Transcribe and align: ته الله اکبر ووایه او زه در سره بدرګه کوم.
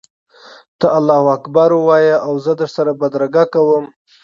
ته 0.79 0.87
الله 0.97 1.21
اکبر 1.37 1.69
ووایه 1.75 2.17
او 2.27 2.33
زه 2.45 2.51
در 2.59 2.69
سره 2.75 2.91
بدرګه 2.99 3.43
کوم. 3.53 3.85